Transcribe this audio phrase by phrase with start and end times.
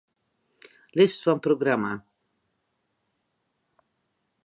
[1.01, 1.93] List fan programma.